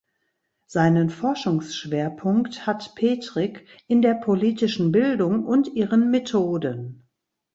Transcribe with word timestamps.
Seinen 0.65 1.11
Forschungsschwerpunkt 1.11 2.65
hat 2.65 2.95
Petrik 2.95 3.67
in 3.85 4.01
der 4.01 4.15
politischen 4.15 4.91
Bildung 4.91 5.45
und 5.45 5.71
ihren 5.75 6.09
Methoden. 6.09 7.07